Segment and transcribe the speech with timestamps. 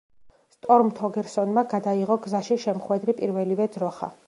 [0.53, 4.13] სტორმ თორგერსონმა გადაიღო გზაში შემხვედრი პირველივე ძროხა.